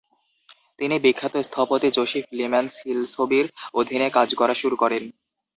তিনি 0.79 0.95
বিখ্যাত 0.99 1.35
স্থপতি 1.47 1.89
জোসেফ 1.91 2.25
ল্যীমান 2.33 2.65
সীল্সবির 2.75 3.45
অধীনে 3.73 4.07
কাজ 4.17 4.29
করা 4.35 4.53
শুরু 4.53 4.75
করেন। 4.75 5.03